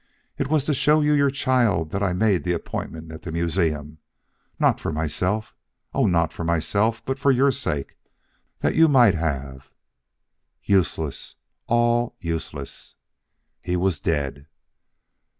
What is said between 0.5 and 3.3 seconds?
to show you your child that I made the appointment at